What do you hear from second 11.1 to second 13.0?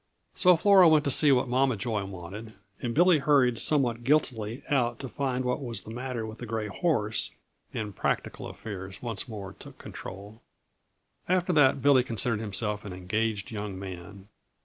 After that, Billy considered himself an